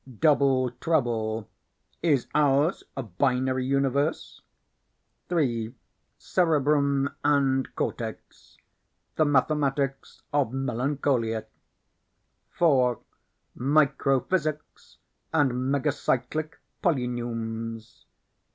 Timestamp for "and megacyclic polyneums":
15.31-18.05